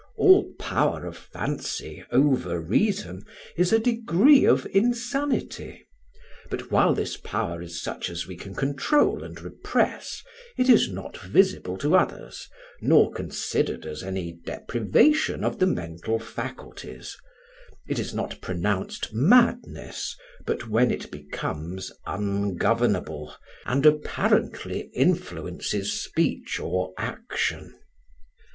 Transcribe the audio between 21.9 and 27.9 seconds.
ungovernable, and apparently influences speech or action.